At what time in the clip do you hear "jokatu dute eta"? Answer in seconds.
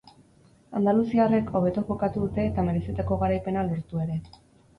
1.89-2.65